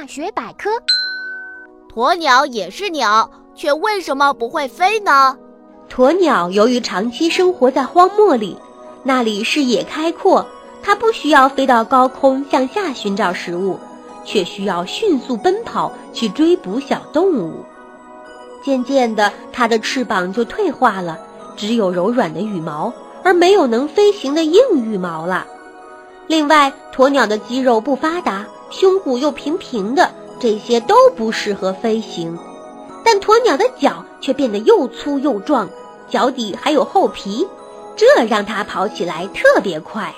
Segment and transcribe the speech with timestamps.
[0.00, 0.70] 大学百科：
[1.92, 5.36] 鸵鸟也是鸟，却为什么不会飞呢？
[5.90, 8.56] 鸵鸟由于长期生活在荒漠里，
[9.02, 10.46] 那里视野开阔，
[10.84, 13.76] 它不需要飞到高空向下寻找食物，
[14.24, 17.64] 却需要迅速奔跑去追捕小动物。
[18.62, 21.18] 渐渐的，它的翅膀就退化了，
[21.56, 22.92] 只有柔软的羽毛，
[23.24, 25.44] 而没有能飞行的硬羽毛了。
[26.28, 32.38] 另外，鸵鸟的肌肉不发达，胸骨又平平的，这些都不适合飞行。
[33.02, 35.68] 但鸵鸟的脚却变得又粗又壮，
[36.10, 37.48] 脚底还有厚皮，
[37.96, 40.14] 这让它跑起来特别快。